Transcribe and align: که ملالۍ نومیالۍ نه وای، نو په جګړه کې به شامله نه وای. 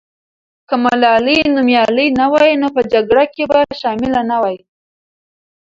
که 0.67 0.75
ملالۍ 0.83 1.39
نومیالۍ 1.55 2.07
نه 2.19 2.25
وای، 2.31 2.51
نو 2.61 2.67
په 2.75 2.81
جګړه 2.93 3.23
کې 3.33 3.43
به 3.51 3.59
شامله 3.81 4.21
نه 4.29 4.37
وای. 4.43 4.57